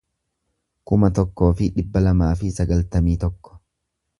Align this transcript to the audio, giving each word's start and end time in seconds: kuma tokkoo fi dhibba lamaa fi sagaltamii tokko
kuma 0.91 1.09
tokkoo 1.19 1.49
fi 1.59 1.67
dhibba 1.75 2.03
lamaa 2.07 2.33
fi 2.41 2.53
sagaltamii 2.59 3.19
tokko 3.25 3.55